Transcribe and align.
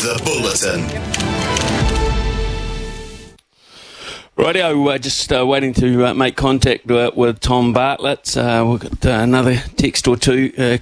The 0.00 0.20
Bulletin. 0.24 0.80
Radio, 4.36 4.88
uh, 4.88 4.96
just 4.96 5.30
uh, 5.30 5.46
waiting 5.46 5.74
to 5.74 6.06
uh, 6.06 6.14
make 6.14 6.34
contact 6.34 6.90
uh, 6.90 7.10
with 7.14 7.40
Tom 7.40 7.74
Bartlett. 7.74 8.34
Uh, 8.38 8.64
we've 8.66 8.80
got 8.80 9.04
uh, 9.04 9.10
another 9.22 9.56
text 9.76 10.08
or 10.08 10.16
two 10.16 10.78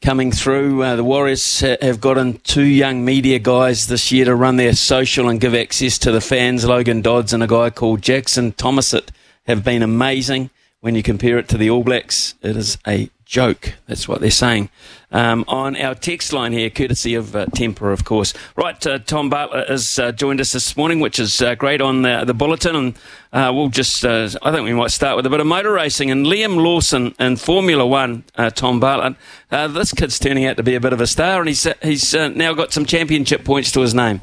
coming 0.00 0.30
through. 0.30 0.78
the 0.94 1.02
Warriors 1.02 1.58
have 1.58 2.00
gotten 2.00 2.38
two 2.38 2.62
young 2.62 3.04
media 3.04 3.40
guys 3.40 3.88
this 3.88 4.12
year 4.12 4.26
to 4.26 4.36
run 4.36 4.54
their 4.54 4.74
social 4.74 5.28
and 5.28 5.40
give 5.40 5.56
access 5.56 5.98
to 5.98 6.12
the 6.12 6.20
fans. 6.20 6.64
Logan 6.64 7.02
Dodds 7.02 7.32
and 7.32 7.42
a 7.42 7.48
guy 7.48 7.70
called 7.70 8.00
Jackson 8.00 8.52
Thomasit 8.52 9.08
have 9.46 9.64
been 9.64 9.82
amazing. 9.82 10.50
When 10.78 10.94
you 10.94 11.02
compare 11.02 11.38
it 11.38 11.48
to 11.48 11.58
the 11.58 11.68
All 11.70 11.82
Blacks, 11.82 12.36
it 12.42 12.56
is 12.56 12.78
a 12.86 13.10
joke. 13.24 13.74
That's 13.86 14.08
what 14.08 14.20
they're 14.20 14.30
saying. 14.30 14.70
Um, 15.10 15.44
on 15.46 15.76
our 15.76 15.94
text 15.94 16.32
line 16.32 16.52
here, 16.52 16.68
courtesy 16.70 17.14
of 17.14 17.36
uh, 17.36 17.46
Temper, 17.46 17.92
of 17.92 18.04
course. 18.04 18.34
Right, 18.56 18.84
uh, 18.86 18.98
Tom 18.98 19.30
Bartlett 19.30 19.68
has 19.68 19.98
uh, 19.98 20.12
joined 20.12 20.40
us 20.40 20.52
this 20.52 20.76
morning, 20.76 21.00
which 21.00 21.18
is 21.18 21.40
uh, 21.40 21.54
great 21.54 21.80
on 21.80 22.02
the, 22.02 22.24
the 22.24 22.34
bulletin. 22.34 22.74
And 22.74 22.94
uh, 23.32 23.52
we'll 23.54 23.68
just, 23.68 24.04
uh, 24.04 24.28
I 24.42 24.50
think 24.50 24.64
we 24.64 24.72
might 24.72 24.90
start 24.90 25.16
with 25.16 25.24
a 25.26 25.30
bit 25.30 25.40
of 25.40 25.46
motor 25.46 25.72
racing. 25.72 26.10
And 26.10 26.26
Liam 26.26 26.56
Lawson 26.56 27.14
in 27.20 27.36
Formula 27.36 27.86
One, 27.86 28.24
Tom 28.54 28.80
Bartlett, 28.80 29.16
this 29.50 29.92
kid's 29.92 30.18
turning 30.18 30.46
out 30.46 30.56
to 30.56 30.62
be 30.62 30.74
a 30.74 30.80
bit 30.80 30.92
of 30.92 31.00
a 31.00 31.06
star, 31.06 31.40
and 31.40 31.48
he's, 31.48 31.66
he's 31.82 32.12
now 32.14 32.52
got 32.52 32.72
some 32.72 32.84
championship 32.84 33.44
points 33.44 33.70
to 33.72 33.80
his 33.80 33.94
name. 33.94 34.20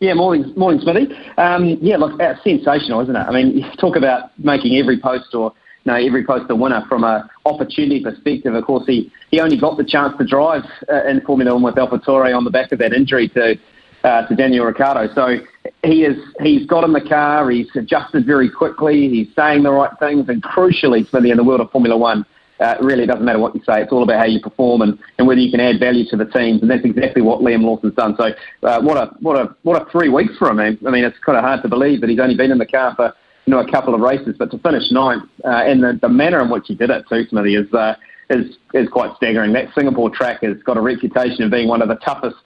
Yeah, 0.00 0.12
morning, 0.12 0.52
morning, 0.56 0.80
Smithy. 0.82 1.14
Um, 1.38 1.78
yeah, 1.80 1.96
look, 1.96 2.20
sensational, 2.44 3.00
isn't 3.00 3.16
it? 3.16 3.18
I 3.18 3.30
mean, 3.30 3.58
you 3.58 3.70
talk 3.78 3.96
about 3.96 4.30
making 4.38 4.76
every 4.76 5.00
post 5.00 5.34
or 5.34 5.52
know, 5.86 5.94
every 5.94 6.24
post 6.24 6.50
a 6.50 6.56
winner 6.56 6.84
from 6.88 7.04
an 7.04 7.28
opportunity 7.44 8.02
perspective. 8.02 8.54
Of 8.54 8.64
course, 8.64 8.86
he, 8.86 9.12
he 9.30 9.40
only 9.40 9.58
got 9.58 9.76
the 9.76 9.84
chance 9.84 10.16
to 10.18 10.26
drive 10.26 10.62
uh, 10.92 11.04
in 11.04 11.20
Formula 11.22 11.54
One 11.54 11.62
with 11.62 11.76
AlphaTauri 11.76 12.36
on 12.36 12.44
the 12.44 12.50
back 12.50 12.72
of 12.72 12.78
that 12.80 12.92
injury 12.92 13.28
to 13.30 13.56
uh, 14.04 14.26
to 14.26 14.36
Daniel 14.36 14.64
Ricciardo. 14.66 15.12
So 15.14 15.38
he 15.84 16.04
is 16.04 16.16
he's 16.40 16.66
got 16.66 16.84
in 16.84 16.92
the 16.92 17.00
car. 17.00 17.50
He's 17.50 17.68
adjusted 17.74 18.24
very 18.26 18.50
quickly. 18.50 19.08
He's 19.08 19.34
saying 19.34 19.62
the 19.64 19.72
right 19.72 19.90
things, 19.98 20.28
and 20.28 20.42
crucially, 20.42 21.08
Smithy, 21.08 21.30
in 21.30 21.36
the 21.36 21.44
world 21.44 21.60
of 21.60 21.70
Formula 21.70 21.96
One. 21.96 22.24
Uh, 22.58 22.74
it 22.80 23.06
doesn't 23.06 23.24
matter 23.24 23.38
what 23.38 23.54
you 23.54 23.60
say. 23.66 23.82
It's 23.82 23.92
all 23.92 24.02
about 24.02 24.18
how 24.18 24.24
you 24.24 24.40
perform 24.40 24.80
and, 24.80 24.98
and 25.18 25.26
whether 25.28 25.40
you 25.40 25.50
can 25.50 25.60
add 25.60 25.78
value 25.78 26.08
to 26.08 26.16
the 26.16 26.24
teams, 26.24 26.62
and 26.62 26.70
that's 26.70 26.86
exactly 26.86 27.20
what 27.20 27.40
Liam 27.40 27.62
Lawson's 27.62 27.94
done. 27.94 28.16
So, 28.16 28.30
uh, 28.66 28.80
what 28.80 28.96
a 28.96 29.14
what 29.20 29.36
a 29.36 29.54
what 29.62 29.82
a 29.82 29.90
three 29.90 30.08
weeks 30.08 30.38
for 30.38 30.50
him. 30.50 30.60
I 30.60 30.90
mean, 30.90 31.04
it's 31.04 31.18
kind 31.18 31.36
of 31.36 31.44
hard 31.44 31.60
to 31.62 31.68
believe 31.68 32.00
that 32.00 32.08
he's 32.08 32.18
only 32.18 32.34
been 32.34 32.50
in 32.50 32.56
the 32.56 32.66
car 32.66 32.94
for 32.96 33.12
you 33.46 33.54
know, 33.54 33.60
a 33.60 33.70
couple 33.70 33.94
of 33.94 34.00
races, 34.00 34.34
but 34.38 34.50
to 34.50 34.58
finish 34.58 34.90
ninth 34.90 35.22
uh, 35.44 35.62
and 35.64 35.82
the, 35.82 35.98
the 36.02 36.08
manner 36.08 36.40
in 36.40 36.50
which 36.50 36.64
he 36.66 36.74
did 36.74 36.90
it 36.90 37.04
too, 37.08 37.24
Smithy, 37.28 37.54
is, 37.54 37.72
uh, 37.72 37.94
is, 38.28 38.56
is 38.74 38.88
quite 38.88 39.16
staggering. 39.16 39.52
That 39.52 39.72
Singapore 39.74 40.10
track 40.10 40.42
has 40.42 40.56
got 40.64 40.76
a 40.76 40.80
reputation 40.80 41.44
of 41.44 41.50
being 41.52 41.68
one 41.68 41.80
of 41.80 41.88
the 41.88 41.94
toughest 41.96 42.36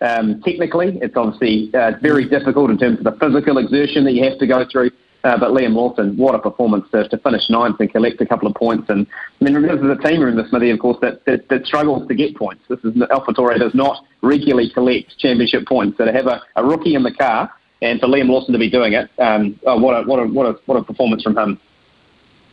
um, 0.00 0.42
technically. 0.42 0.98
It's 1.00 1.16
obviously 1.16 1.70
uh, 1.74 1.92
very 2.02 2.28
difficult 2.28 2.70
in 2.70 2.78
terms 2.78 2.98
of 2.98 3.04
the 3.04 3.16
physical 3.20 3.58
exertion 3.58 4.04
that 4.04 4.12
you 4.12 4.24
have 4.24 4.38
to 4.38 4.46
go 4.46 4.64
through. 4.70 4.90
Uh, 5.24 5.36
but 5.36 5.50
Liam 5.50 5.74
Lawson, 5.74 6.16
what 6.16 6.34
a 6.34 6.38
performance 6.38 6.86
to, 6.92 7.08
to 7.08 7.18
finish 7.18 7.42
ninth 7.50 7.76
and 7.80 7.90
collect 7.90 8.20
a 8.20 8.26
couple 8.26 8.48
of 8.48 8.54
points. 8.54 8.88
And 8.88 9.06
I 9.40 9.44
mean, 9.44 9.62
this 9.62 9.72
is 9.72 9.90
a 9.90 10.08
team 10.08 10.22
in 10.22 10.36
this 10.36 10.48
Smithy, 10.48 10.70
of 10.70 10.78
course, 10.78 10.98
that, 11.02 11.24
that, 11.26 11.48
that 11.48 11.66
struggles 11.66 12.06
to 12.06 12.14
get 12.14 12.36
points. 12.36 12.62
This 12.68 12.78
is 12.84 12.94
AlphaTauri 12.94 13.58
does 13.58 13.74
not 13.74 14.04
regularly 14.22 14.70
collect 14.70 15.18
championship 15.18 15.66
points. 15.66 15.98
So 15.98 16.04
to 16.04 16.12
have 16.12 16.26
a, 16.26 16.40
a 16.54 16.64
rookie 16.64 16.94
in 16.94 17.02
the 17.02 17.12
car 17.12 17.50
and 17.82 18.00
for 18.00 18.06
Liam 18.06 18.28
Lawson 18.28 18.52
to 18.52 18.58
be 18.58 18.70
doing 18.70 18.92
it, 18.92 19.10
um, 19.18 19.58
oh, 19.66 19.78
what 19.78 19.92
a 19.94 20.06
what 20.06 20.18
a 20.18 20.26
what 20.26 20.46
a 20.46 20.58
what 20.66 20.76
a 20.76 20.82
performance 20.82 21.22
from 21.22 21.36
him. 21.36 21.60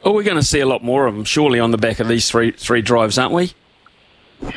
Well, 0.04 0.14
we're 0.14 0.24
going 0.24 0.38
to 0.38 0.44
see 0.44 0.60
a 0.60 0.68
lot 0.68 0.84
more 0.84 1.08
of 1.08 1.16
him, 1.16 1.24
surely, 1.24 1.60
on 1.60 1.72
the 1.72 1.80
back 1.80 2.00
of 2.00 2.08
these 2.08 2.30
three 2.30 2.52
three 2.52 2.82
drives, 2.82 3.18
aren't 3.18 3.34
we? 3.34 3.54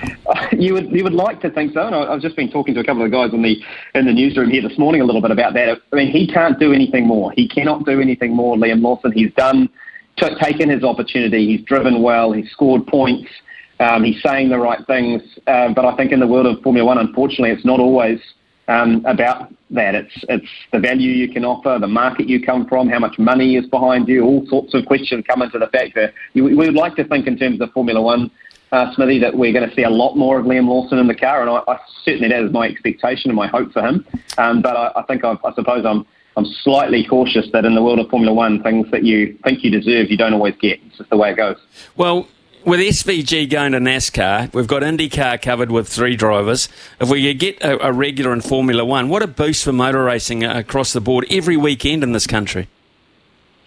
You 0.52 0.74
would 0.74 0.90
you 0.90 1.04
would 1.04 1.14
like 1.14 1.40
to 1.42 1.50
think 1.50 1.72
so. 1.72 1.86
And 1.86 1.94
I, 1.94 2.12
have 2.12 2.20
just 2.20 2.34
been 2.34 2.50
talking 2.50 2.74
to 2.74 2.80
a 2.80 2.84
couple 2.84 3.04
of 3.04 3.12
guys 3.12 3.32
in 3.32 3.42
the 3.42 3.62
in 3.94 4.06
the 4.06 4.12
newsroom 4.12 4.50
here 4.50 4.60
this 4.60 4.76
morning 4.76 5.00
a 5.00 5.04
little 5.04 5.22
bit 5.22 5.30
about 5.30 5.54
that. 5.54 5.80
I 5.92 5.96
mean, 5.96 6.10
he 6.10 6.26
can't 6.26 6.58
do 6.58 6.72
anything 6.72 7.06
more. 7.06 7.32
He 7.32 7.48
cannot 7.48 7.84
do 7.84 8.00
anything 8.00 8.34
more. 8.34 8.56
Liam 8.56 8.82
Lawson. 8.82 9.12
He's 9.12 9.32
done 9.34 9.68
t- 10.16 10.34
taken 10.40 10.68
his 10.68 10.82
opportunity. 10.82 11.46
He's 11.46 11.64
driven 11.64 12.02
well. 12.02 12.32
He's 12.32 12.50
scored 12.50 12.86
points. 12.88 13.30
Um, 13.78 14.02
he's 14.02 14.20
saying 14.22 14.48
the 14.48 14.58
right 14.58 14.84
things. 14.86 15.22
Uh, 15.46 15.72
but 15.72 15.84
I 15.84 15.96
think 15.96 16.12
in 16.12 16.20
the 16.20 16.26
world 16.26 16.46
of 16.46 16.60
Formula 16.62 16.84
One, 16.84 16.98
unfortunately, 16.98 17.50
it's 17.50 17.64
not 17.64 17.78
always 17.78 18.20
um, 18.66 19.04
about 19.06 19.52
that. 19.70 19.94
It's 19.94 20.24
it's 20.28 20.48
the 20.72 20.78
value 20.78 21.10
you 21.10 21.32
can 21.32 21.44
offer, 21.44 21.78
the 21.80 21.86
market 21.86 22.28
you 22.28 22.44
come 22.44 22.66
from, 22.66 22.88
how 22.88 22.98
much 22.98 23.18
money 23.18 23.56
is 23.56 23.66
behind 23.66 24.08
you. 24.08 24.24
All 24.24 24.46
sorts 24.46 24.74
of 24.74 24.86
questions 24.86 25.24
come 25.26 25.42
into 25.42 25.58
the 25.58 25.68
fact 25.68 25.94
that 25.94 26.14
we 26.34 26.54
would 26.54 26.74
like 26.74 26.96
to 26.96 27.04
think 27.04 27.26
in 27.26 27.36
terms 27.36 27.60
of 27.60 27.72
Formula 27.72 28.00
One, 28.00 28.30
uh, 28.72 28.94
Smithy, 28.94 29.18
that 29.20 29.36
we're 29.36 29.52
going 29.52 29.68
to 29.68 29.74
see 29.74 29.82
a 29.82 29.90
lot 29.90 30.16
more 30.16 30.38
of 30.38 30.46
Liam 30.46 30.68
Lawson 30.68 30.98
in 30.98 31.06
the 31.06 31.14
car, 31.14 31.40
and 31.40 31.50
I, 31.50 31.62
I 31.68 31.78
certainly 32.04 32.28
that 32.28 32.42
is 32.42 32.52
my 32.52 32.66
expectation 32.66 33.30
and 33.30 33.36
my 33.36 33.48
hope 33.48 33.72
for 33.72 33.82
him. 33.82 34.06
Um, 34.36 34.62
but 34.62 34.76
I, 34.76 34.92
I 34.96 35.02
think 35.02 35.24
I, 35.24 35.36
I 35.44 35.52
suppose 35.54 35.84
I'm 35.84 36.06
I'm 36.36 36.46
slightly 36.62 37.04
cautious 37.04 37.48
that 37.52 37.64
in 37.64 37.74
the 37.74 37.82
world 37.82 37.98
of 37.98 38.08
Formula 38.10 38.32
One, 38.32 38.62
things 38.62 38.88
that 38.92 39.02
you 39.04 39.36
think 39.42 39.64
you 39.64 39.72
deserve, 39.72 40.08
you 40.08 40.16
don't 40.16 40.34
always 40.34 40.54
get. 40.60 40.78
It's 40.86 40.98
just 40.98 41.10
the 41.10 41.16
way 41.16 41.32
it 41.32 41.36
goes. 41.36 41.56
Well, 41.96 42.28
with 42.68 42.80
SVG 42.80 43.48
going 43.48 43.72
to 43.72 43.78
NASCAR, 43.78 44.52
we've 44.52 44.66
got 44.66 44.82
IndyCar 44.82 45.40
covered 45.40 45.70
with 45.70 45.88
three 45.88 46.16
drivers. 46.16 46.68
If 47.00 47.08
we 47.08 47.26
could 47.26 47.38
get 47.38 47.62
a, 47.62 47.88
a 47.88 47.92
regular 47.94 48.30
in 48.34 48.42
Formula 48.42 48.84
One, 48.84 49.08
what 49.08 49.22
a 49.22 49.26
boost 49.26 49.64
for 49.64 49.72
motor 49.72 50.04
racing 50.04 50.44
across 50.44 50.92
the 50.92 51.00
board 51.00 51.24
every 51.30 51.56
weekend 51.56 52.02
in 52.02 52.12
this 52.12 52.26
country. 52.26 52.68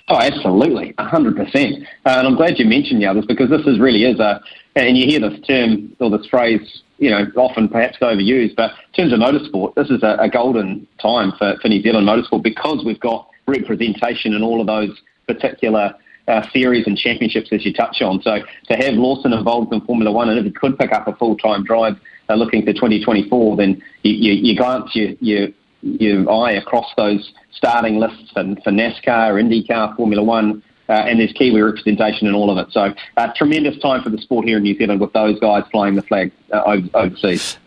Oh, 0.07 0.17
absolutely, 0.17 0.93
100%. 0.93 1.81
Uh, 1.81 1.85
and 2.05 2.27
I'm 2.27 2.35
glad 2.35 2.59
you 2.59 2.65
mentioned 2.65 3.01
the 3.01 3.07
others 3.07 3.25
because 3.25 3.49
this 3.49 3.65
is 3.65 3.79
really 3.79 4.03
is 4.03 4.19
a, 4.19 4.39
and 4.75 4.95
you 4.95 5.07
hear 5.07 5.19
this 5.19 5.39
term 5.47 5.95
or 5.99 6.11
this 6.11 6.27
phrase, 6.27 6.83
you 6.99 7.09
know, 7.09 7.25
often 7.37 7.69
perhaps 7.69 7.97
overused, 8.03 8.55
but 8.55 8.69
in 8.93 9.09
terms 9.09 9.13
of 9.13 9.19
motorsport, 9.19 9.73
this 9.73 9.89
is 9.89 10.03
a, 10.03 10.17
a 10.19 10.29
golden 10.29 10.87
time 11.01 11.33
for, 11.39 11.57
for 11.59 11.69
New 11.69 11.81
Zealand 11.81 12.07
motorsport 12.07 12.43
because 12.43 12.85
we've 12.85 12.99
got 12.99 13.27
representation 13.47 14.35
in 14.35 14.43
all 14.43 14.61
of 14.61 14.67
those 14.67 15.01
particular 15.25 15.95
uh, 16.31 16.49
series 16.51 16.87
and 16.87 16.97
championships 16.97 17.49
as 17.51 17.65
you 17.65 17.73
touch 17.73 18.01
on. 18.01 18.21
So 18.21 18.39
to 18.69 18.75
have 18.75 18.93
Lawson 18.93 19.33
involved 19.33 19.73
in 19.73 19.81
Formula 19.81 20.11
One, 20.11 20.29
and 20.29 20.39
if 20.39 20.45
he 20.45 20.51
could 20.51 20.79
pick 20.79 20.91
up 20.91 21.07
a 21.07 21.15
full 21.15 21.37
time 21.37 21.63
drive 21.63 21.97
uh, 22.29 22.35
looking 22.35 22.65
to 22.65 22.73
2024, 22.73 23.57
then 23.57 23.81
you, 24.03 24.13
you, 24.13 24.33
you 24.33 24.55
glance 24.55 24.95
your, 24.95 25.11
your, 25.19 25.49
your 25.81 26.31
eye 26.31 26.53
across 26.53 26.87
those 26.95 27.33
starting 27.51 27.97
lists 27.97 28.31
for, 28.31 28.43
for 28.63 28.71
NASCAR, 28.71 29.35
IndyCar, 29.41 29.95
Formula 29.95 30.23
One. 30.23 30.63
Uh, 30.89 30.93
and 30.93 31.19
there's 31.21 31.31
Kiwi 31.33 31.61
representation 31.61 32.27
in 32.27 32.33
all 32.33 32.49
of 32.49 32.57
it. 32.57 32.73
So, 32.73 32.93
uh, 33.15 33.31
tremendous 33.33 33.77
time 33.79 34.03
for 34.03 34.09
the 34.09 34.17
sport 34.17 34.45
here 34.45 34.57
in 34.57 34.63
New 34.63 34.77
Zealand 34.77 34.99
with 34.99 35.13
those 35.13 35.39
guys 35.39 35.63
flying 35.71 35.95
the 35.95 36.01
flag 36.01 36.33
uh, 36.51 36.81
overseas. 36.93 37.57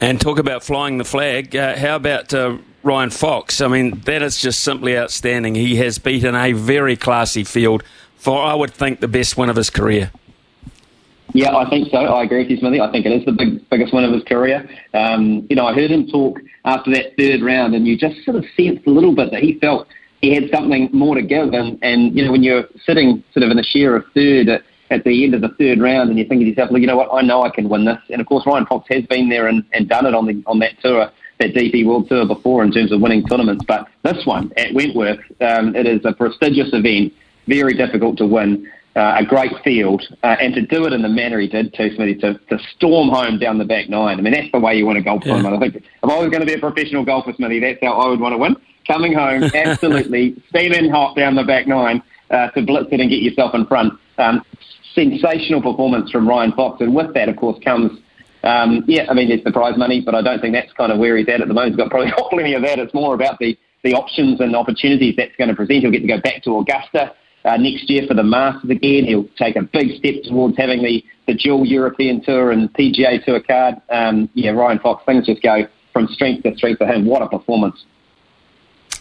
And 0.00 0.20
talk 0.20 0.40
about 0.40 0.64
flying 0.64 0.98
the 0.98 1.04
flag. 1.04 1.54
Uh, 1.54 1.76
how 1.76 1.94
about 1.94 2.34
uh, 2.34 2.58
Ryan 2.82 3.10
Fox? 3.10 3.60
I 3.60 3.68
mean, 3.68 4.00
that 4.06 4.22
is 4.22 4.40
just 4.40 4.60
simply 4.60 4.96
outstanding. 4.96 5.54
He 5.54 5.76
has 5.76 5.98
beaten 5.98 6.34
a 6.34 6.52
very 6.52 6.96
classy 6.96 7.44
field 7.44 7.82
for, 8.16 8.40
I 8.40 8.54
would 8.54 8.72
think, 8.72 9.00
the 9.00 9.08
best 9.08 9.36
win 9.36 9.50
of 9.50 9.56
his 9.56 9.70
career. 9.70 10.10
Yeah, 11.34 11.56
I 11.56 11.68
think 11.70 11.90
so. 11.90 11.98
I 11.98 12.24
agree 12.24 12.42
with 12.42 12.50
you, 12.50 12.58
Smithy. 12.58 12.80
I 12.80 12.90
think 12.90 13.06
it 13.06 13.12
is 13.12 13.24
the 13.24 13.32
big, 13.32 13.68
biggest 13.70 13.94
win 13.94 14.04
of 14.04 14.12
his 14.12 14.22
career. 14.24 14.68
Um, 14.92 15.46
you 15.48 15.56
know, 15.56 15.66
I 15.66 15.72
heard 15.72 15.90
him 15.90 16.06
talk 16.06 16.38
after 16.64 16.90
that 16.92 17.16
third 17.16 17.42
round, 17.42 17.74
and 17.74 17.86
you 17.86 17.96
just 17.96 18.22
sort 18.24 18.36
of 18.36 18.44
sensed 18.56 18.86
a 18.86 18.90
little 18.90 19.14
bit 19.14 19.30
that 19.30 19.42
he 19.42 19.58
felt 19.58 19.88
he 20.20 20.34
had 20.34 20.50
something 20.52 20.90
more 20.92 21.14
to 21.14 21.22
give. 21.22 21.54
And, 21.54 21.78
and 21.82 22.14
you 22.16 22.24
know, 22.24 22.32
when 22.32 22.42
you're 22.42 22.64
sitting 22.84 23.24
sort 23.32 23.44
of 23.44 23.50
in 23.50 23.56
the 23.56 23.64
share 23.64 23.96
of 23.96 24.04
third, 24.14 24.62
at 24.92 25.04
the 25.04 25.24
end 25.24 25.34
of 25.34 25.40
the 25.40 25.48
third 25.58 25.80
round 25.80 26.10
and 26.10 26.18
you're 26.18 26.28
thinking 26.28 26.44
to 26.44 26.50
yourself, 26.50 26.70
well, 26.70 26.80
you 26.80 26.86
know 26.86 26.96
what, 26.96 27.08
I 27.12 27.22
know 27.22 27.42
I 27.42 27.50
can 27.50 27.68
win 27.68 27.86
this. 27.86 27.98
And 28.10 28.20
of 28.20 28.26
course, 28.26 28.46
Ryan 28.46 28.66
Fox 28.66 28.86
has 28.90 29.04
been 29.06 29.28
there 29.28 29.46
and, 29.48 29.64
and 29.72 29.88
done 29.88 30.06
it 30.06 30.14
on 30.14 30.26
the 30.26 30.42
on 30.46 30.58
that 30.60 30.80
tour, 30.80 31.10
that 31.42 31.54
DP 31.54 31.84
World 31.84 32.08
Tour 32.08 32.26
before 32.26 32.62
in 32.62 32.70
terms 32.70 32.92
of 32.92 33.00
winning 33.00 33.26
tournaments. 33.26 33.64
But 33.66 33.88
this 34.02 34.24
one 34.24 34.52
at 34.56 34.72
Wentworth, 34.74 35.20
um, 35.40 35.74
it 35.74 35.86
is 35.86 36.00
a 36.04 36.12
prestigious 36.12 36.70
event, 36.72 37.12
very 37.46 37.74
difficult 37.74 38.16
to 38.18 38.26
win. 38.26 38.70
Uh, 38.94 39.16
a 39.20 39.24
great 39.24 39.52
field, 39.64 40.02
uh, 40.22 40.36
and 40.38 40.54
to 40.54 40.60
do 40.60 40.84
it 40.84 40.92
in 40.92 41.00
the 41.00 41.08
manner 41.08 41.40
he 41.40 41.48
did 41.48 41.72
too, 41.72 41.94
Smithy, 41.96 42.14
to, 42.16 42.34
to 42.50 42.58
storm 42.76 43.08
home 43.08 43.38
down 43.38 43.56
the 43.56 43.64
back 43.64 43.88
nine. 43.88 44.18
I 44.18 44.20
mean, 44.20 44.34
that's 44.34 44.52
the 44.52 44.60
way 44.60 44.76
you 44.76 44.84
want 44.84 44.98
to 44.98 45.02
golf 45.02 45.22
yeah. 45.24 45.32
tournament. 45.32 45.56
I 45.56 45.70
think 45.70 45.76
if 45.76 45.86
I 46.02 46.18
was 46.18 46.28
going 46.28 46.40
to 46.40 46.46
be 46.46 46.52
a 46.52 46.58
professional 46.58 47.02
golfer, 47.02 47.32
Smithy, 47.32 47.58
that's 47.60 47.78
how 47.82 47.94
I 47.94 48.08
would 48.10 48.20
want 48.20 48.34
to 48.34 48.36
win. 48.36 48.54
Coming 48.86 49.14
home, 49.14 49.44
absolutely 49.54 50.36
steaming 50.50 50.90
hot 50.90 51.16
down 51.16 51.36
the 51.36 51.42
back 51.42 51.66
nine 51.66 52.02
uh, 52.30 52.50
to 52.50 52.60
blitz 52.60 52.88
it 52.92 53.00
and 53.00 53.08
get 53.08 53.22
yourself 53.22 53.54
in 53.54 53.64
front. 53.64 53.94
Um, 54.18 54.44
sensational 54.94 55.62
performance 55.62 56.10
from 56.10 56.28
Ryan 56.28 56.52
Fox, 56.52 56.82
and 56.82 56.94
with 56.94 57.14
that, 57.14 57.30
of 57.30 57.36
course, 57.36 57.58
comes 57.64 57.98
um, 58.42 58.84
yeah, 58.86 59.06
I 59.08 59.14
mean, 59.14 59.28
there's 59.28 59.44
the 59.44 59.52
prize 59.52 59.76
money, 59.76 60.00
but 60.00 60.14
I 60.14 60.22
don't 60.22 60.40
think 60.40 60.54
that's 60.54 60.72
kind 60.72 60.90
of 60.90 60.98
where 60.98 61.16
he's 61.16 61.28
at 61.28 61.40
at 61.40 61.48
the 61.48 61.54
moment. 61.54 61.74
He's 61.74 61.76
got 61.76 61.90
probably 61.90 62.10
not 62.18 62.30
plenty 62.30 62.54
of 62.54 62.62
that. 62.62 62.78
It's 62.78 62.94
more 62.94 63.14
about 63.14 63.38
the 63.38 63.56
the 63.82 63.94
options 63.94 64.40
and 64.40 64.54
opportunities 64.54 65.16
that's 65.16 65.34
going 65.36 65.48
to 65.48 65.56
present. 65.56 65.82
He'll 65.82 65.90
get 65.90 66.02
to 66.02 66.06
go 66.06 66.20
back 66.20 66.44
to 66.44 66.58
Augusta 66.58 67.14
uh, 67.44 67.56
next 67.56 67.90
year 67.90 68.06
for 68.06 68.14
the 68.14 68.22
Masters 68.22 68.70
again. 68.70 69.04
He'll 69.04 69.28
take 69.36 69.56
a 69.56 69.62
big 69.62 69.96
step 69.98 70.22
towards 70.24 70.56
having 70.56 70.82
the, 70.82 71.04
the 71.26 71.34
dual 71.34 71.66
European 71.66 72.22
Tour 72.22 72.52
and 72.52 72.72
PGA 72.74 73.24
Tour 73.24 73.40
card. 73.40 73.76
Um, 73.90 74.30
yeah, 74.34 74.50
Ryan 74.50 74.78
Fox, 74.78 75.04
things 75.04 75.26
just 75.26 75.42
go 75.42 75.66
from 75.92 76.06
strength 76.08 76.44
to 76.44 76.56
strength 76.56 76.78
for 76.78 76.86
him. 76.86 77.06
What 77.06 77.22
a 77.22 77.28
performance! 77.28 77.84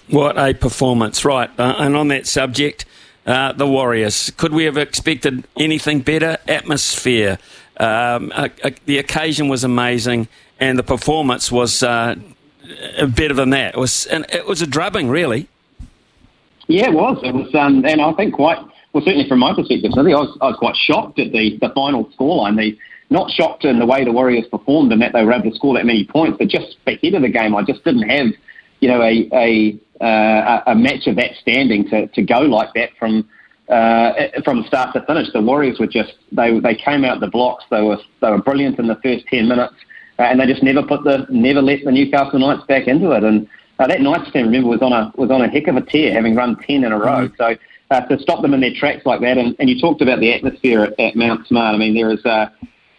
What 0.10 0.38
a 0.38 0.54
performance, 0.54 1.24
right? 1.24 1.50
Uh, 1.58 1.76
and 1.78 1.96
on 1.96 2.10
that 2.10 2.28
subject, 2.28 2.86
uh, 3.26 3.54
the 3.54 3.68
Warriors. 3.68 4.32
Could 4.32 4.52
we 4.52 4.66
have 4.66 4.78
expected 4.78 5.48
anything 5.58 6.02
better? 6.02 6.38
Atmosphere, 6.48 7.38
Um, 7.82 8.32
uh, 8.36 8.50
uh, 8.64 8.70
the 8.86 9.00
occasion 9.00 9.48
was 9.48 9.64
amazing, 9.64 10.28
and 10.60 10.78
the 10.78 10.84
performance 10.84 11.52
was 11.52 11.82
uh, 11.82 12.16
better 13.16 13.34
than 13.34 13.50
that. 13.50 13.74
It 13.74 13.80
was, 13.80 14.06
and 14.06 14.24
it 14.30 14.46
was 14.46 14.62
a 14.62 14.68
drubbing, 14.68 15.10
really. 15.10 15.48
Yeah, 16.68 16.90
it 16.90 16.94
was. 16.94 17.18
It 17.24 17.34
was, 17.34 17.54
um, 17.56 17.84
and 17.84 18.00
I 18.00 18.14
think 18.14 18.36
quite 18.36 18.60
well. 18.94 19.04
Certainly 19.04 19.28
from 19.28 19.40
my 19.40 19.56
perspective, 19.56 19.92
I 19.98 20.04
think 20.04 20.16
I 20.16 20.20
was, 20.20 20.38
I 20.42 20.48
was 20.50 20.58
quite 20.60 20.76
shocked 20.76 21.18
at 21.18 21.32
the 21.32 21.58
the 21.60 21.70
final 21.74 22.06
scoreline. 22.12 22.56
The 22.56 22.78
not 23.10 23.32
shocked 23.32 23.66
in 23.66 23.80
the 23.80 23.86
way 23.88 24.06
the 24.06 24.12
Warriors 24.12 24.46
performed 24.50 24.92
and 24.94 25.02
that 25.02 25.14
they 25.14 25.26
were 25.26 25.34
able 25.34 25.50
to 25.50 25.56
score 25.56 25.74
that 25.74 25.86
many 25.86 26.06
points, 26.06 26.38
but 26.38 26.50
just 26.50 26.78
ahead 26.86 27.16
of 27.16 27.24
the 27.24 27.30
game, 27.30 27.56
I 27.56 27.64
just 27.64 27.84
didn't 27.84 28.08
have, 28.08 28.28
you 28.80 28.90
know, 28.90 29.02
a 29.02 29.28
a, 29.34 29.80
uh, 30.06 30.62
a 30.68 30.76
match 30.76 31.08
of 31.08 31.16
that 31.16 31.32
standing 31.42 31.90
to, 31.90 32.08
to 32.08 32.22
go 32.22 32.42
like 32.42 32.70
that 32.76 32.92
from 33.00 33.28
uh, 33.72 34.42
from 34.44 34.64
start 34.66 34.94
to 34.94 35.02
finish. 35.06 35.32
The 35.32 35.42
Warriors 35.42 35.80
were 35.80 35.88
just 35.88 36.14
they 36.32 36.60
they 36.60 36.76
came 36.76 37.06
out 37.06 37.20
the 37.20 37.28
blocks. 37.28 37.66
They 37.72 37.82
were 37.82 37.98
they 38.22 38.30
were 38.30 38.42
brilliant 38.42 38.80
in 38.80 38.88
the 38.88 38.96
first 38.98 39.26
ten 39.28 39.48
minutes, 39.48 39.74
uh, 40.20 40.24
and 40.24 40.40
they 40.40 40.46
just 40.46 40.64
never 40.64 40.84
put 40.84 41.04
the 41.04 41.26
never 41.30 41.62
let 41.62 41.84
the 41.84 41.92
Newcastle 41.92 42.40
Knights 42.40 42.66
back 42.68 42.88
into 42.88 43.12
it. 43.12 43.24
And 43.24 43.48
uh, 43.80 43.88
that 43.88 44.02
Knights 44.02 44.32
team, 44.32 44.46
remember, 44.46 44.68
was 44.68 44.82
on 44.82 44.94
a 44.94 45.12
was 45.16 45.32
on 45.32 45.42
a 45.42 45.48
heck 45.48 45.68
of 45.68 45.78
a 45.78 45.82
tear, 45.82 46.14
having 46.14 46.36
run 46.36 46.58
ten 46.58 46.84
in 46.84 46.92
a 46.92 47.00
row. 47.00 47.28
Mm-hmm. 47.28 47.36
So. 47.38 47.56
Uh, 47.90 48.00
to 48.08 48.18
stop 48.20 48.42
them 48.42 48.54
in 48.54 48.62
their 48.62 48.74
tracks 48.74 49.06
like 49.06 49.20
that, 49.20 49.38
and, 49.38 49.54
and 49.60 49.70
you 49.70 49.78
talked 49.78 50.02
about 50.02 50.22
the 50.22 50.34
atmosphere 50.34 50.82
at, 50.82 50.98
at 50.98 51.14
Mount 51.14 51.46
Smart. 51.46 51.76
I 51.76 51.78
mean, 51.78 51.94
there 51.94 52.10
is 52.10 52.26
uh, 52.26 52.48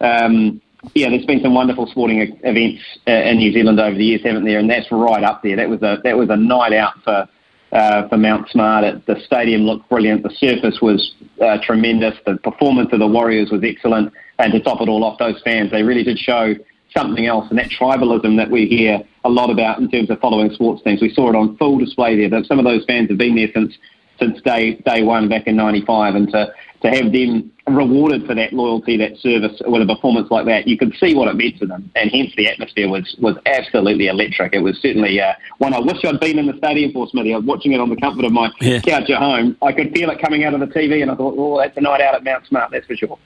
um, 0.02 0.60
yeah, 0.94 1.08
there's 1.08 1.24
been 1.24 1.40
some 1.40 1.54
wonderful 1.54 1.86
sporting 1.86 2.20
events 2.42 2.82
uh, 3.06 3.12
in 3.12 3.38
New 3.38 3.52
Zealand 3.52 3.80
over 3.80 3.96
the 3.96 4.04
years, 4.04 4.22
haven't 4.22 4.44
there? 4.44 4.58
And 4.58 4.68
that's 4.68 4.90
right 4.90 5.22
up 5.22 5.42
there. 5.42 5.56
That 5.56 5.68
was 5.68 5.80
a 5.82 6.00
that 6.04 6.16
was 6.16 6.28
a 6.28 6.36
night 6.36 6.72
out 6.72 6.94
for 7.04 7.28
uh, 7.72 8.08
for 8.08 8.16
Mount 8.16 8.48
Smart. 8.50 8.84
It, 8.84 9.06
the 9.06 9.16
stadium 9.24 9.62
looked 9.62 9.88
brilliant. 9.88 10.22
The 10.22 10.34
surface 10.36 10.80
was 10.80 11.14
uh, 11.40 11.58
tremendous. 11.62 12.14
The 12.26 12.36
performance 12.36 12.90
of 12.92 12.98
the 12.98 13.06
Warriors 13.06 13.50
was 13.50 13.62
excellent. 13.64 14.12
And 14.38 14.52
to 14.52 14.60
top 14.60 14.80
it 14.80 14.88
all 14.88 15.04
off, 15.04 15.18
those 15.18 15.40
fans 15.42 15.70
they 15.70 15.82
really 15.82 16.04
did 16.04 16.18
show 16.18 16.54
something 16.94 17.26
else. 17.26 17.46
And 17.50 17.58
that 17.58 17.70
tribalism 17.70 18.36
that 18.36 18.50
we 18.50 18.66
hear 18.66 19.00
a 19.24 19.30
lot 19.30 19.50
about 19.50 19.78
in 19.78 19.90
terms 19.90 20.10
of 20.10 20.20
following 20.20 20.52
sports 20.52 20.82
teams, 20.82 21.00
we 21.00 21.12
saw 21.12 21.30
it 21.30 21.36
on 21.36 21.56
full 21.56 21.78
display 21.78 22.16
there. 22.16 22.28
That 22.28 22.46
some 22.46 22.58
of 22.58 22.64
those 22.64 22.84
fans 22.84 23.08
have 23.08 23.18
been 23.18 23.36
there 23.36 23.48
since 23.54 23.74
since 24.18 24.40
day 24.42 24.74
day 24.84 25.02
one 25.02 25.28
back 25.28 25.46
in 25.46 25.56
'95, 25.56 26.14
and 26.14 26.28
to 26.32 26.52
to 26.82 26.90
have 26.90 27.12
them 27.12 27.51
rewarded 27.68 28.26
for 28.26 28.34
that 28.34 28.52
loyalty, 28.52 28.96
that 28.96 29.16
service 29.18 29.60
with 29.64 29.82
a 29.82 29.86
performance 29.86 30.30
like 30.30 30.46
that, 30.46 30.66
you 30.66 30.76
could 30.76 30.94
see 30.98 31.14
what 31.14 31.28
it 31.28 31.34
meant 31.34 31.58
to 31.58 31.66
them, 31.66 31.90
and 31.94 32.10
hence 32.10 32.32
the 32.36 32.48
atmosphere 32.48 32.88
was 32.88 33.14
was 33.20 33.36
absolutely 33.46 34.08
electric. 34.08 34.52
It 34.54 34.60
was 34.60 34.80
certainly 34.80 35.20
uh, 35.20 35.34
one 35.58 35.72
I 35.72 35.78
wish 35.78 36.04
I'd 36.04 36.18
been 36.18 36.38
in 36.38 36.46
the 36.46 36.56
stadium 36.58 36.92
for, 36.92 37.06
Smithy. 37.08 37.34
I 37.34 37.36
was 37.36 37.46
watching 37.46 37.72
it 37.72 37.80
on 37.80 37.88
the 37.88 37.96
comfort 37.96 38.24
of 38.24 38.32
my 38.32 38.50
yeah. 38.60 38.80
couch 38.80 39.08
at 39.10 39.18
home. 39.18 39.56
I 39.62 39.72
could 39.72 39.92
feel 39.92 40.10
it 40.10 40.20
coming 40.20 40.44
out 40.44 40.54
of 40.54 40.60
the 40.60 40.66
TV, 40.66 41.02
and 41.02 41.10
I 41.10 41.14
thought, 41.14 41.34
oh, 41.38 41.58
that's 41.58 41.76
a 41.76 41.80
night 41.80 42.00
out 42.00 42.14
at 42.14 42.24
Mount 42.24 42.46
Smart, 42.46 42.70
that's 42.72 42.86
for 42.86 42.96
sure. 42.96 43.18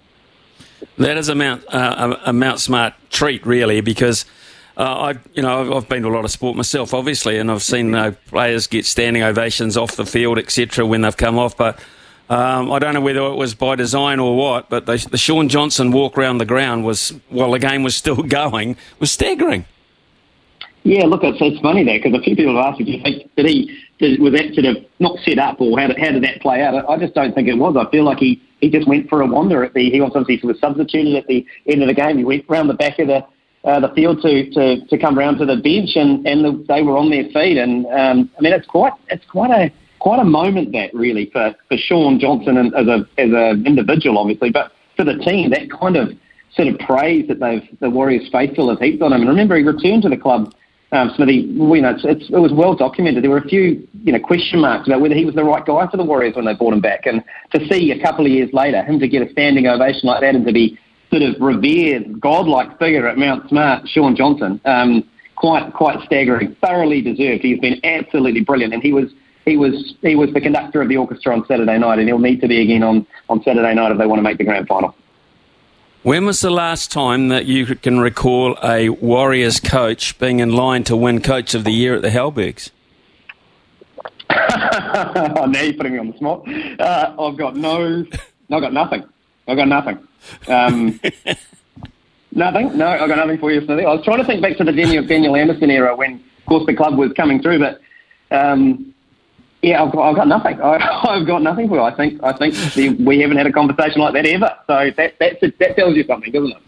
That 0.99 1.17
is 1.17 1.29
a 1.29 1.35
Mount 1.35 1.65
uh, 1.73 2.17
a 2.27 2.33
Mount 2.33 2.61
Smart 2.61 2.95
treat, 3.11 3.45
really, 3.47 3.81
because. 3.81 4.25
Uh, 4.79 5.15
I, 5.15 5.19
you 5.33 5.41
know, 5.41 5.75
I've 5.75 5.89
been 5.89 6.03
to 6.03 6.09
a 6.09 6.11
lot 6.11 6.27
of 6.27 6.31
sport 6.31 6.55
myself, 6.55 6.93
obviously, 6.93 7.39
and 7.39 7.51
I've 7.51 7.63
seen 7.63 7.95
uh, 7.95 8.13
players 8.27 8.67
get 8.67 8.85
standing 8.85 9.23
ovations 9.23 9.75
off 9.75 9.97
the 9.97 10.05
field, 10.05 10.39
etc., 10.39 10.85
when 10.85 11.01
they've 11.01 11.17
come 11.17 11.39
off. 11.39 11.57
But 11.57 11.81
um, 12.29 12.73
I 12.73 12.79
don't 12.79 12.95
know 12.95 13.01
whether 13.01 13.21
it 13.21 13.37
was 13.37 13.55
by 13.55 13.77
design 13.77 14.19
or 14.19 14.37
what, 14.37 14.69
but 14.69 14.87
the, 14.87 15.07
the 15.11 15.19
Shaun 15.19 15.49
Johnson 15.49 15.93
walk 15.93 16.19
around 16.19 16.39
the 16.39 16.45
ground 16.45 16.85
was, 16.85 17.11
while 17.29 17.53
the 17.53 17.59
game 17.59 17.83
was 17.83 17.95
still 17.95 18.23
going, 18.23 18.77
was 18.99 19.11
staggering. 19.13 19.65
Yeah, 20.83 21.05
look, 21.05 21.25
it's, 21.25 21.39
it's 21.41 21.61
funny 21.61 21.83
there 21.83 21.99
because 21.99 22.19
a 22.19 22.23
few 22.23 22.37
people 22.37 22.57
have 22.57 22.73
asked 22.73 22.81
me, 22.81 23.03
think, 23.03 23.35
did 23.35 23.47
he, 23.47 23.77
did, 23.99 24.21
was 24.21 24.33
that 24.35 24.55
sort 24.55 24.67
of 24.67 24.77
not 25.01 25.19
set 25.25 25.39
up 25.39 25.61
or 25.61 25.79
how 25.79 25.89
did, 25.89 25.99
how 25.99 26.13
did 26.13 26.23
that 26.23 26.41
play 26.41 26.63
out? 26.63 26.89
I 26.89 26.97
just 26.97 27.15
don't 27.15 27.35
think 27.35 27.49
it 27.49 27.55
was. 27.55 27.77
I 27.77 27.91
feel 27.91 28.05
like 28.05 28.19
he, 28.19 28.41
he 28.61 28.71
just 28.71 28.87
went 28.87 29.09
for 29.09 29.21
a 29.21 29.27
wander 29.27 29.65
at 29.65 29.75
the, 29.75 29.91
he 29.91 30.01
obviously 30.01 30.41
was 30.45 30.61
substituted 30.61 31.17
at 31.17 31.27
the 31.27 31.45
end 31.67 31.83
of 31.83 31.89
the 31.89 31.95
game. 31.95 32.19
He 32.19 32.25
went 32.25 32.45
round 32.49 32.71
the 32.71 32.75
back 32.75 33.01
of 33.01 33.09
the, 33.09 33.27
uh, 33.65 33.81
the 33.81 33.89
field 33.95 34.23
to, 34.23 34.49
to, 34.51 34.87
to 34.87 34.99
come 34.99 35.19
round 35.19 35.39
to 35.39 35.47
the 35.47 35.57
bench 35.57 35.97
and, 35.97 36.25
and 36.25 36.45
the, 36.45 36.65
they 36.69 36.83
were 36.83 36.97
on 36.97 37.11
their 37.11 37.25
feet. 37.31 37.59
And, 37.59 37.87
um, 37.87 38.31
I 38.39 38.43
mean, 38.43 38.53
it's 38.53 38.67
quite, 38.67 38.93
it's 39.09 39.27
quite 39.27 39.51
a, 39.51 39.73
quite 40.07 40.21
a 40.21 40.25
moment 40.25 40.71
that 40.71 40.95
really 40.95 41.29
for, 41.33 41.53
for 41.67 41.77
Shaun 41.77 42.21
Johnson 42.21 42.59
and 42.59 42.73
as 42.77 42.87
a 42.87 42.99
as 43.19 43.31
an 43.33 43.67
individual, 43.67 44.19
obviously, 44.19 44.51
but 44.51 44.71
for 44.97 45.03
the 45.03 45.17
team, 45.17 45.51
that 45.51 45.69
kind 45.69 45.97
of 45.97 46.11
sort 46.55 46.69
of 46.69 46.79
praise 46.79 47.27
that 47.27 47.41
they've 47.41 47.65
the 47.81 47.91
Warriors 47.91 48.29
faithful 48.31 48.71
have 48.71 48.79
heaped 48.79 49.03
on 49.03 49.13
him. 49.13 49.23
And 49.23 49.29
remember, 49.29 49.57
he 49.57 49.65
returned 49.65 50.05
to 50.05 50.09
the 50.09 50.17
club. 50.17 50.55
Um, 50.93 51.11
Smithy, 51.17 51.51
you 51.51 51.83
know, 51.83 51.91
it's, 51.91 52.05
it's, 52.05 52.31
it 52.31 52.39
was 52.39 52.53
well 52.53 52.77
documented. 52.77 53.25
There 53.25 53.33
were 53.33 53.39
a 53.39 53.49
few, 53.49 53.85
you 54.05 54.13
know, 54.13 54.21
question 54.21 54.61
marks 54.61 54.87
about 54.87 55.01
whether 55.01 55.17
he 55.17 55.25
was 55.25 55.35
the 55.35 55.43
right 55.43 55.67
guy 55.67 55.89
for 55.91 55.97
the 55.97 56.05
Warriors 56.05 56.37
when 56.37 56.45
they 56.45 56.55
brought 56.55 56.73
him 56.73 56.81
back. 56.81 57.07
And 57.07 57.25
to 57.51 57.67
see 57.67 57.91
a 57.91 58.01
couple 58.01 58.25
of 58.25 58.31
years 58.31 58.53
later 58.53 58.85
him 58.85 59.01
to 59.01 59.09
get 59.09 59.29
a 59.29 59.33
standing 59.33 59.67
ovation 59.67 60.03
like 60.05 60.21
that 60.21 60.37
and 60.37 60.47
to 60.47 60.53
be 60.53 60.79
sort 61.11 61.23
of 61.23 61.35
revered, 61.41 62.21
godlike 62.21 62.79
figure 62.79 63.09
at 63.09 63.19
Mount 63.19 63.49
Smart, 63.49 63.89
Shaun 63.89 64.15
Johnson, 64.15 64.61
um, 64.67 65.03
quite 65.35 65.75
quite 65.75 65.99
staggering. 66.07 66.55
Thoroughly 66.65 67.03
deserved. 67.03 67.43
He's 67.43 67.59
been 67.59 67.81
absolutely 67.83 68.43
brilliant, 68.43 68.73
and 68.73 68.85
he 68.85 68.93
was 68.93 69.11
he 69.47 69.57
was 69.57 69.95
he 70.03 70.17
was 70.17 70.33
the 70.35 70.41
conductor 70.41 70.83
of 70.83 70.89
the 70.89 70.97
orchestra 70.97 71.33
on 71.33 71.47
Saturday 71.47 71.79
night, 71.79 71.99
and 71.99 72.09
he'll 72.09 72.19
need 72.19 72.41
to 72.43 72.49
be 72.49 72.61
again 72.61 72.83
on, 72.83 73.07
on 73.31 73.43
Saturday 73.43 73.75
night 73.75 73.93
if 73.93 73.99
they 73.99 74.07
want 74.07 74.19
to 74.19 74.23
make 74.23 74.37
the 74.39 74.45
grand 74.45 74.67
final. 74.67 74.95
When 76.03 76.27
was 76.27 76.41
the 76.41 76.51
last 76.51 76.93
time 76.93 77.29
that 77.29 77.47
you 77.47 77.67
can 77.67 77.99
recall 78.01 78.59
a 78.63 78.91
Warriors 78.91 79.59
coach 79.59 80.19
being 80.19 80.41
in 80.41 80.53
line 80.53 80.85
to 80.85 80.97
win 80.97 81.21
Coach 81.21 81.55
of 81.55 81.65
the 81.65 81.73
Year 81.73 81.95
at 81.95 82.03
the 82.03 82.11
Halbergs? 82.11 82.71
oh, 84.31 85.47
now 85.49 85.63
you're 85.63 85.75
putting 85.75 85.93
me 85.93 85.99
on 85.99 86.11
the 86.11 86.17
spot. 86.17 86.47
Uh, 86.81 87.15
I've 87.19 87.37
got 87.37 87.57
no, 87.57 88.05
I've 88.51 88.61
got 88.61 88.73
nothing. 88.73 89.05
I've 89.49 89.57
got 89.57 89.69
nothing. 89.69 89.99
Um, 90.49 91.01
nothing. 92.33 92.77
No, 92.77 92.89
I've 92.89 93.09
got 93.09 93.17
nothing 93.17 93.39
for 93.39 93.53
you. 93.53 93.61
I 93.61 93.95
was 93.95 94.05
trying 94.05 94.19
to 94.19 94.25
think 94.25 94.43
back 94.43 94.57
to 94.57 94.65
the 94.65 94.73
Daniel, 94.73 95.05
Daniel 95.07 95.37
Anderson 95.37 95.71
era 95.71 95.95
when, 95.95 96.15
of 96.15 96.47
course, 96.47 96.67
the 96.67 96.75
club 96.75 96.99
was 96.99 97.13
coming 97.13 97.41
through, 97.41 97.61
but 97.61 97.81
um, 98.33 98.93
yeah, 99.63 99.83
I've 99.83 99.93
got, 99.93 100.11
I've 100.11 100.17
got 100.17 100.29
nothing. 100.29 100.61
I, 100.63 101.17
have 101.17 101.27
got 101.27 101.43
nothing 101.43 101.69
for 101.69 101.77
you. 101.77 101.83
I 101.83 101.95
think 101.95 102.23
I 102.23 102.33
think 102.33 102.99
we 103.01 103.21
haven't 103.21 103.37
had 103.37 103.47
a 103.47 103.53
conversation 103.53 104.01
like 104.01 104.15
that 104.15 104.27
ever. 104.27 104.57
So 104.67 104.91
that 104.97 105.15
that's 105.19 105.43
a, 105.43 105.53
that 105.59 105.77
tells 105.77 105.97
you 105.97 106.05
something, 106.05 106.33
doesn't 106.33 106.53
it? 106.53 106.63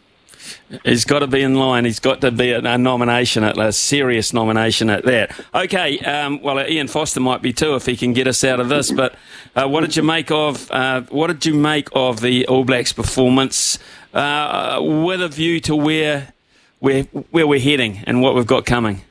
He's 0.84 1.04
got 1.04 1.20
to 1.20 1.26
be 1.26 1.42
in 1.42 1.54
line. 1.54 1.84
He's 1.84 2.00
got 2.00 2.20
to 2.20 2.30
be 2.30 2.52
a, 2.52 2.78
nomination, 2.78 3.42
at, 3.42 3.58
a 3.58 3.72
serious 3.72 4.32
nomination 4.32 4.90
at 4.90 5.04
that. 5.04 5.38
Okay, 5.54 5.98
um, 6.00 6.42
well, 6.42 6.60
Ian 6.60 6.88
Foster 6.88 7.20
might 7.20 7.42
be 7.42 7.52
too 7.52 7.74
if 7.74 7.86
he 7.86 7.96
can 7.96 8.12
get 8.12 8.26
us 8.26 8.44
out 8.44 8.60
of 8.60 8.68
this. 8.68 8.90
But 8.90 9.14
uh, 9.56 9.66
what 9.68 9.80
did 9.80 9.96
you 9.96 10.02
make 10.02 10.30
of 10.30 10.70
uh, 10.70 11.02
what 11.08 11.28
did 11.28 11.46
you 11.46 11.54
make 11.54 11.88
of 11.92 12.20
the 12.20 12.46
All 12.46 12.64
Blacks' 12.64 12.92
performance 12.92 13.78
uh, 14.12 14.78
with 14.82 15.22
a 15.22 15.28
view 15.28 15.60
to 15.60 15.76
where 15.76 16.32
where 16.80 17.04
where 17.04 17.46
we're 17.46 17.60
heading 17.60 18.02
and 18.06 18.22
what 18.22 18.34
we've 18.34 18.46
got 18.46 18.66
coming? 18.66 19.02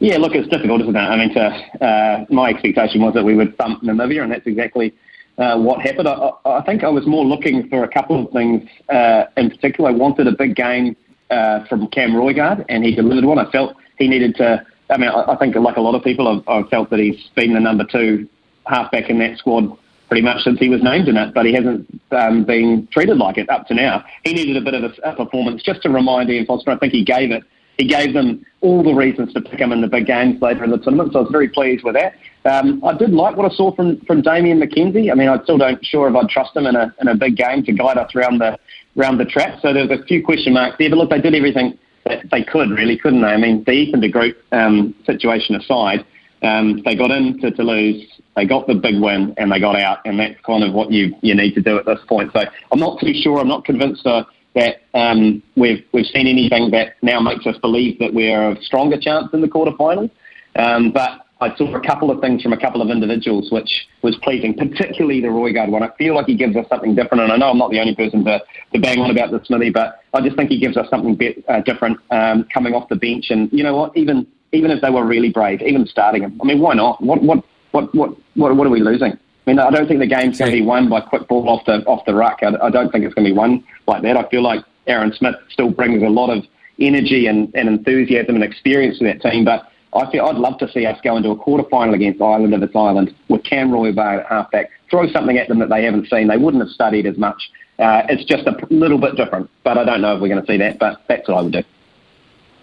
Yeah, 0.00 0.16
look, 0.16 0.34
it's 0.34 0.48
difficult, 0.48 0.80
isn't 0.80 0.96
it? 0.96 0.98
I 0.98 1.16
mean, 1.16 1.34
to, 1.34 1.84
uh, 1.84 2.24
my 2.30 2.48
expectation 2.48 3.02
was 3.02 3.12
that 3.12 3.22
we 3.22 3.36
would 3.36 3.54
bump 3.58 3.82
Namibia, 3.82 4.22
and 4.22 4.32
that's 4.32 4.46
exactly 4.46 4.94
uh, 5.36 5.58
what 5.58 5.82
happened. 5.82 6.08
I, 6.08 6.30
I, 6.46 6.62
think 6.64 6.84
I 6.84 6.88
was 6.88 7.06
more 7.06 7.22
looking 7.22 7.68
for 7.68 7.84
a 7.84 7.88
couple 7.88 8.24
of 8.24 8.32
things. 8.32 8.66
Uh, 8.88 9.24
in 9.36 9.50
particular, 9.50 9.90
I 9.90 9.92
wanted 9.92 10.26
a 10.26 10.32
big 10.32 10.56
game 10.56 10.96
uh, 11.30 11.66
from 11.66 11.86
Cam 11.88 12.12
Roigard, 12.12 12.64
and 12.70 12.82
he 12.82 12.94
delivered 12.94 13.26
one. 13.26 13.38
I 13.38 13.50
felt 13.50 13.76
he 13.98 14.08
needed 14.08 14.36
to. 14.36 14.64
I 14.88 14.96
mean, 14.96 15.10
I, 15.10 15.32
I 15.32 15.36
think, 15.36 15.54
like 15.54 15.76
a 15.76 15.82
lot 15.82 15.94
of 15.94 16.02
people, 16.02 16.28
I've, 16.28 16.48
I've 16.48 16.70
felt 16.70 16.88
that 16.90 16.98
he's 16.98 17.28
been 17.36 17.52
the 17.52 17.60
number 17.60 17.84
two 17.84 18.26
halfback 18.66 19.10
in 19.10 19.18
that 19.18 19.36
squad 19.36 19.76
pretty 20.08 20.22
much 20.22 20.42
since 20.42 20.58
he 20.58 20.70
was 20.70 20.82
named 20.82 21.08
in 21.08 21.16
it, 21.18 21.34
but 21.34 21.44
he 21.44 21.52
hasn't 21.52 21.86
um, 22.10 22.44
been 22.44 22.88
treated 22.90 23.18
like 23.18 23.36
it 23.36 23.48
up 23.50 23.66
to 23.66 23.74
now. 23.74 24.04
He 24.24 24.32
needed 24.32 24.56
a 24.56 24.60
bit 24.60 24.74
of 24.74 24.82
a, 24.82 25.10
a 25.10 25.14
performance 25.14 25.62
just 25.62 25.82
to 25.82 25.90
remind 25.90 26.30
Ian 26.30 26.46
Foster. 26.46 26.70
I 26.70 26.78
think 26.78 26.92
he 26.92 27.04
gave 27.04 27.30
it 27.30 27.44
he 27.80 27.86
gave 27.86 28.12
them 28.12 28.44
all 28.60 28.82
the 28.82 28.92
reasons 28.92 29.32
to 29.32 29.40
pick 29.40 29.58
him 29.58 29.72
in 29.72 29.80
the 29.80 29.88
big 29.88 30.06
games 30.06 30.40
later 30.42 30.64
in 30.64 30.70
the 30.70 30.76
tournament. 30.76 31.12
So 31.12 31.20
I 31.20 31.22
was 31.22 31.32
very 31.32 31.48
pleased 31.48 31.82
with 31.82 31.94
that. 31.94 32.14
Um, 32.44 32.84
I 32.84 32.92
did 32.92 33.10
like 33.10 33.36
what 33.36 33.50
I 33.50 33.54
saw 33.54 33.74
from 33.74 34.00
from 34.02 34.20
Damian 34.20 34.60
McKenzie. 34.60 35.10
I 35.10 35.14
mean, 35.14 35.28
I 35.28 35.42
still 35.42 35.58
don't 35.58 35.84
sure 35.84 36.08
if 36.08 36.14
I'd 36.14 36.28
trust 36.28 36.56
him 36.56 36.66
in 36.66 36.76
a 36.76 36.94
in 37.00 37.08
a 37.08 37.14
big 37.14 37.36
game 37.36 37.64
to 37.64 37.72
guide 37.72 37.96
us 37.96 38.14
around 38.14 38.38
the 38.38 38.58
around 38.98 39.18
the 39.18 39.24
track. 39.24 39.60
So 39.62 39.72
there's 39.72 39.90
a 39.90 40.02
few 40.04 40.22
question 40.22 40.52
marks 40.52 40.76
there. 40.78 40.90
But 40.90 40.98
look, 40.98 41.10
they 41.10 41.20
did 41.20 41.34
everything 41.34 41.78
that 42.04 42.30
they 42.30 42.42
could, 42.42 42.70
really, 42.70 42.98
couldn't 42.98 43.22
they? 43.22 43.28
I 43.28 43.36
mean, 43.36 43.64
the 43.64 43.72
Ethan 43.72 44.00
de 44.00 44.08
Groot 44.08 44.36
um, 44.52 44.94
situation 45.04 45.54
aside, 45.54 46.04
um, 46.42 46.82
they 46.84 46.96
got 46.96 47.10
in 47.10 47.40
to 47.40 47.62
lose. 47.62 48.06
They 48.36 48.46
got 48.46 48.66
the 48.66 48.74
big 48.74 49.00
win 49.00 49.34
and 49.36 49.52
they 49.52 49.60
got 49.60 49.76
out, 49.76 49.98
and 50.04 50.18
that's 50.18 50.40
kind 50.42 50.64
of 50.64 50.72
what 50.72 50.90
you 50.90 51.14
you 51.22 51.34
need 51.34 51.54
to 51.54 51.62
do 51.62 51.78
at 51.78 51.86
this 51.86 52.00
point. 52.08 52.30
So 52.32 52.42
I'm 52.72 52.78
not 52.78 53.00
too 53.00 53.14
sure. 53.14 53.38
I'm 53.38 53.48
not 53.48 53.64
convinced. 53.64 54.06
Uh, 54.06 54.24
that 54.54 54.82
um, 54.94 55.42
we've 55.56 55.84
we've 55.92 56.06
seen 56.06 56.26
anything 56.26 56.70
that 56.72 56.94
now 57.02 57.20
makes 57.20 57.46
us 57.46 57.56
believe 57.58 57.98
that 57.98 58.12
we're 58.12 58.50
a 58.52 58.62
stronger 58.62 58.98
chance 58.98 59.28
in 59.32 59.40
the 59.40 59.48
quarterfinals. 59.48 60.10
Um, 60.56 60.90
but 60.90 61.26
I 61.40 61.54
saw 61.56 61.74
a 61.74 61.80
couple 61.80 62.10
of 62.10 62.20
things 62.20 62.42
from 62.42 62.52
a 62.52 62.60
couple 62.60 62.82
of 62.82 62.90
individuals 62.90 63.50
which 63.50 63.88
was 64.02 64.16
pleasing, 64.22 64.54
particularly 64.54 65.20
the 65.20 65.28
Roigard 65.28 65.70
one. 65.70 65.82
I 65.82 65.90
feel 65.96 66.14
like 66.14 66.26
he 66.26 66.36
gives 66.36 66.54
us 66.54 66.66
something 66.68 66.94
different, 66.94 67.22
and 67.22 67.32
I 67.32 67.36
know 67.36 67.50
I'm 67.50 67.58
not 67.58 67.70
the 67.70 67.80
only 67.80 67.94
person 67.94 68.24
to, 68.26 68.42
to 68.74 68.80
bang 68.80 68.98
on 68.98 69.10
about 69.10 69.30
this, 69.30 69.46
Smithy, 69.46 69.70
but 69.70 70.00
I 70.12 70.20
just 70.20 70.36
think 70.36 70.50
he 70.50 70.60
gives 70.60 70.76
us 70.76 70.88
something 70.90 71.14
bit, 71.14 71.42
uh, 71.48 71.60
different 71.60 71.98
um, 72.10 72.46
coming 72.52 72.74
off 72.74 72.88
the 72.90 72.96
bench. 72.96 73.30
And 73.30 73.50
you 73.52 73.62
know 73.62 73.74
what? 73.74 73.96
Even 73.96 74.26
even 74.52 74.70
if 74.72 74.82
they 74.82 74.90
were 74.90 75.06
really 75.06 75.30
brave, 75.30 75.62
even 75.62 75.86
starting 75.86 76.24
him, 76.24 76.38
I 76.42 76.44
mean, 76.44 76.60
why 76.60 76.74
not? 76.74 77.02
What 77.02 77.22
what 77.22 77.44
what 77.70 77.94
what 77.94 78.10
what, 78.34 78.54
what 78.56 78.66
are 78.66 78.70
we 78.70 78.80
losing? 78.80 79.18
I 79.50 79.52
mean, 79.52 79.58
I 79.58 79.70
don't 79.70 79.88
think 79.88 79.98
the 79.98 80.06
game's 80.06 80.38
going 80.38 80.52
to 80.52 80.56
be 80.56 80.62
won 80.62 80.88
by 80.88 81.00
quick 81.00 81.26
ball 81.26 81.48
off 81.48 81.64
the 81.64 81.84
off 81.86 82.04
the 82.06 82.14
ruck. 82.14 82.38
I, 82.42 82.52
I 82.62 82.70
don't 82.70 82.92
think 82.92 83.04
it's 83.04 83.14
going 83.14 83.24
to 83.24 83.32
be 83.32 83.36
won 83.36 83.64
like 83.88 84.02
that. 84.02 84.16
I 84.16 84.28
feel 84.28 84.42
like 84.42 84.64
Aaron 84.86 85.12
Smith 85.12 85.34
still 85.48 85.70
brings 85.70 86.04
a 86.04 86.08
lot 86.08 86.30
of 86.30 86.44
energy 86.78 87.26
and, 87.26 87.52
and 87.56 87.68
enthusiasm 87.68 88.36
and 88.36 88.44
experience 88.44 88.98
to 89.00 89.04
that 89.06 89.20
team, 89.20 89.44
but 89.44 89.66
I 89.92 90.08
feel 90.12 90.26
I'd 90.26 90.36
love 90.36 90.58
to 90.58 90.70
see 90.70 90.86
us 90.86 90.96
go 91.02 91.16
into 91.16 91.30
a 91.30 91.36
quarter 91.36 91.68
final 91.68 91.94
against 91.94 92.22
Ireland 92.22 92.54
if 92.54 92.62
it's 92.62 92.76
Ireland 92.76 93.12
with 93.28 93.42
Cam 93.42 93.72
Roy-Vale 93.72 94.20
at 94.20 94.26
halfback. 94.26 94.70
Throw 94.88 95.08
something 95.08 95.36
at 95.36 95.48
them 95.48 95.58
that 95.58 95.68
they 95.68 95.82
haven't 95.84 96.08
seen. 96.08 96.28
They 96.28 96.36
wouldn't 96.36 96.62
have 96.62 96.70
studied 96.72 97.06
as 97.06 97.18
much. 97.18 97.50
Uh, 97.80 98.02
it's 98.08 98.24
just 98.24 98.46
a 98.46 98.56
little 98.70 98.98
bit 98.98 99.16
different, 99.16 99.50
but 99.64 99.76
I 99.78 99.84
don't 99.84 100.00
know 100.00 100.14
if 100.14 100.22
we're 100.22 100.28
going 100.28 100.44
to 100.44 100.46
see 100.46 100.58
that. 100.58 100.78
But 100.78 101.02
that's 101.08 101.26
what 101.28 101.38
I 101.38 101.42
would 101.42 101.52
do. 101.52 101.62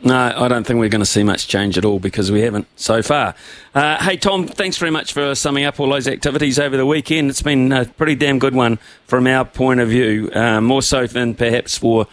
No, 0.04 0.34
I 0.36 0.48
don't 0.48 0.66
think 0.66 0.80
we're 0.80 0.90
going 0.90 1.02
to 1.02 1.06
see 1.06 1.24
much 1.24 1.48
change 1.48 1.78
at 1.78 1.84
all 1.84 2.00
because 2.00 2.32
we 2.32 2.42
haven't 2.42 2.68
so 2.76 3.02
far. 3.02 3.34
Uh, 3.74 4.02
hey, 4.04 4.16
Tom, 4.16 4.48
thanks 4.48 4.78
very 4.78 4.92
much 4.92 5.12
for 5.12 5.34
summing 5.34 5.66
up 5.66 5.80
all 5.80 5.90
those 5.90 6.08
activities 6.08 6.60
over 6.60 6.78
the 6.78 6.86
weekend. 6.86 7.32
It's 7.32 7.42
been 7.42 7.72
a 7.72 7.86
pretty 7.86 8.16
damn 8.16 8.38
good 8.38 8.54
one 8.54 8.78
from 9.06 9.26
our 9.26 9.44
point 9.44 9.80
of 9.80 9.90
view, 9.90 10.30
uh, 10.34 10.62
more 10.62 10.84
so 10.84 11.08
than 11.08 11.34
perhaps 11.34 11.78
for 11.78 12.06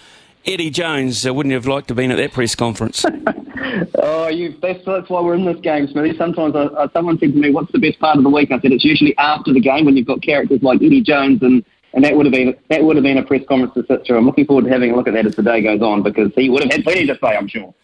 Eddie 0.46 0.70
Jones. 0.70 1.26
Uh, 1.26 1.34
wouldn't 1.34 1.50
you 1.50 1.56
have 1.56 1.66
liked 1.66 1.88
to 1.88 1.92
have 1.92 1.96
been 1.96 2.10
at 2.10 2.16
that 2.16 2.32
press 2.32 2.54
conference? 2.54 3.04
oh, 3.96 4.28
you, 4.28 4.56
that's, 4.62 4.82
that's 4.86 5.10
why 5.10 5.20
we're 5.20 5.34
in 5.34 5.44
this 5.44 5.60
game, 5.60 5.86
Smithy. 5.86 6.16
Sometimes 6.16 6.56
I, 6.56 6.88
someone 6.94 7.18
said 7.18 7.32
to 7.32 7.38
me, 7.38 7.50
what's 7.50 7.70
the 7.72 7.78
best 7.78 7.98
part 7.98 8.16
of 8.16 8.24
the 8.24 8.30
week? 8.30 8.50
I 8.50 8.60
said, 8.60 8.72
it's 8.72 8.84
usually 8.84 9.16
after 9.18 9.52
the 9.52 9.60
game 9.60 9.84
when 9.84 9.96
you've 9.96 10.06
got 10.06 10.22
characters 10.22 10.62
like 10.62 10.82
Eddie 10.82 11.02
Jones 11.02 11.42
and 11.42 11.62
and 11.94 12.04
that 12.04 12.16
would 12.16 12.26
have 12.26 12.32
been 12.32 12.56
that 12.68 12.84
would 12.84 12.96
have 12.96 13.02
been 13.02 13.18
a 13.18 13.22
press 13.22 13.42
conference 13.48 13.74
to 13.74 13.86
sit 13.86 14.04
through. 14.06 14.18
I'm 14.18 14.26
looking 14.26 14.46
forward 14.46 14.64
to 14.64 14.70
having 14.70 14.90
a 14.90 14.96
look 14.96 15.08
at 15.08 15.14
that 15.14 15.26
as 15.26 15.36
the 15.36 15.42
day 15.42 15.62
goes 15.62 15.80
on 15.80 16.02
because 16.02 16.32
he 16.34 16.50
would 16.50 16.62
have 16.62 16.72
had 16.72 16.84
plenty 16.84 17.06
to 17.06 17.14
say, 17.14 17.36
I'm 17.36 17.48
sure. 17.48 17.74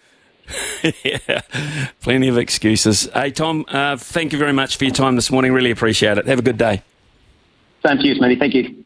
yeah, 1.04 1.40
plenty 2.00 2.28
of 2.28 2.36
excuses. 2.36 3.08
Hey, 3.14 3.30
Tom, 3.30 3.64
uh, 3.68 3.96
thank 3.96 4.32
you 4.32 4.38
very 4.38 4.52
much 4.52 4.76
for 4.76 4.84
your 4.84 4.94
time 4.94 5.14
this 5.14 5.30
morning. 5.30 5.52
Really 5.52 5.70
appreciate 5.70 6.18
it. 6.18 6.26
Have 6.26 6.40
a 6.40 6.42
good 6.42 6.58
day. 6.58 6.82
Same 7.86 7.98
to 7.98 8.06
you, 8.06 8.14
Smitty. 8.16 8.38
Thank 8.38 8.54
you. 8.54 8.84